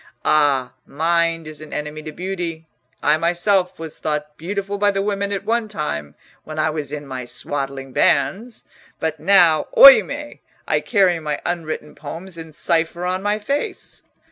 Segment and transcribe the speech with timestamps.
[0.25, 2.65] Ah, mind is an enemy to beauty!
[3.03, 7.23] I myself was thought beautiful by the women at one time—when I was in my
[7.23, 8.63] swaddling bands.
[8.99, 10.39] But now—oimè!
[10.67, 14.01] I carry my unwritten poems in cipher on my face!"